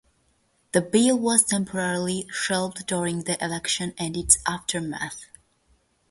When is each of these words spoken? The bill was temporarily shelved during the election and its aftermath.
The 0.71 0.81
bill 0.81 1.15
was 1.15 1.43
temporarily 1.43 2.25
shelved 2.31 2.87
during 2.87 3.25
the 3.25 3.37
election 3.39 3.93
and 3.99 4.17
its 4.17 4.39
aftermath. 4.47 5.25